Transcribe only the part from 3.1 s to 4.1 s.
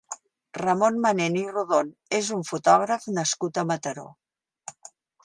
nascut a Mataró.